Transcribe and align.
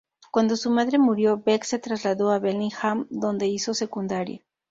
Cuando 0.31 0.55
su 0.55 0.71
madre 0.71 0.97
murió, 0.97 1.43
Beck 1.45 1.63
se 1.63 1.77
trasladó 1.77 2.31
a 2.31 2.39
Bellingham, 2.39 3.05
donde 3.11 3.45
hizo 3.45 3.75
secundaria. 3.75 4.41